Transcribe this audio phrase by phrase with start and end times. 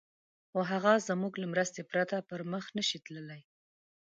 [0.49, 3.41] خو هغه زموږ له مرستې پرته پر مخ نه شي تللای.